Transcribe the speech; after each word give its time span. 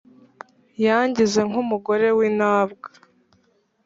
yangize 0.85 1.39
nk’umugore 1.49 2.07
w’intabwa, 2.17 2.87